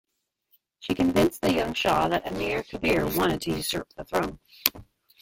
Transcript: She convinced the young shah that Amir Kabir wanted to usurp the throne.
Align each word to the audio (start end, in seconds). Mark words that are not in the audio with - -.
She 0.79 0.95
convinced 0.95 1.41
the 1.41 1.53
young 1.53 1.75
shah 1.75 2.07
that 2.07 2.25
Amir 2.25 2.63
Kabir 2.63 3.05
wanted 3.05 3.41
to 3.43 3.51
usurp 3.51 3.87
the 3.93 4.03
throne. 4.03 4.39